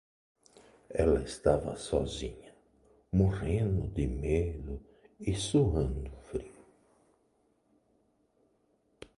[0.89, 2.55] Ela estava sozinha,
[3.13, 4.81] morrendo de medo
[5.19, 6.65] e suando frio.